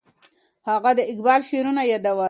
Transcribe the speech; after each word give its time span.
هغه 0.69 0.91
د 0.97 0.99
اقبال 1.11 1.39
شعرونه 1.49 1.81
یادول. 1.91 2.19